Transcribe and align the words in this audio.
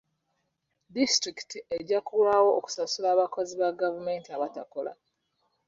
Disitulikiti 0.95 1.57
ejja 1.77 1.99
kulwawo 2.07 2.49
okusasula 2.59 3.07
abakozi 3.11 3.53
ba 3.61 3.69
gavumenti 3.79 4.29
abatakola. 4.31 4.91